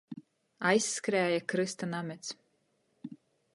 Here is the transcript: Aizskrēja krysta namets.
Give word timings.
Aizskrēja 0.69 1.43
krysta 1.53 1.91
namets. 1.93 2.35